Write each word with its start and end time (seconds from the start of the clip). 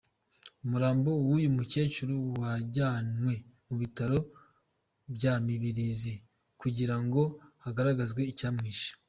Umurambo 0.63 1.09
w’uyu 1.27 1.49
mukecuru 1.57 2.15
wajyanwe 2.39 3.33
mu 3.67 3.75
bitaro 3.81 4.17
bya 5.15 5.33
Mibirizi 5.45 6.13
kugira 6.61 6.95
ngo 7.03 7.21
hagaragazwe 7.63 8.21
icyamwishe. 8.33 8.89